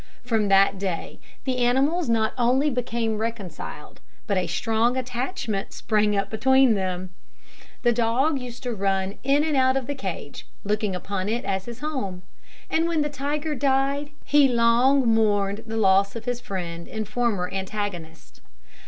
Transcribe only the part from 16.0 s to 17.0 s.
of his friend